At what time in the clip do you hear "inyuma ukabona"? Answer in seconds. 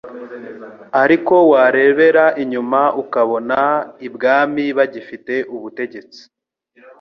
2.43-3.59